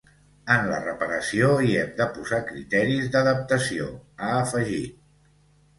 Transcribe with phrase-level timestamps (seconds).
[0.53, 4.99] En la reparació hi hem de posar criteris d’adaptació, ha afegit.